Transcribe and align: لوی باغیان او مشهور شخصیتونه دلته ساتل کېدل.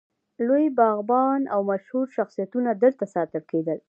لوی 0.47 0.67
باغیان 0.77 1.41
او 1.53 1.61
مشهور 1.71 2.05
شخصیتونه 2.17 2.71
دلته 2.83 3.05
ساتل 3.13 3.43
کېدل. 3.51 3.79